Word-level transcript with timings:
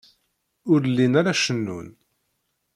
Ur 0.71 0.81
llin 0.89 1.13
ara 1.21 1.33
cennun. 1.43 1.87